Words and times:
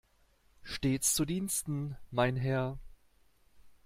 Stets 0.63 1.13
zu 1.13 1.25
Diensten, 1.25 1.95
mein 2.09 2.35
Herr! 2.35 2.79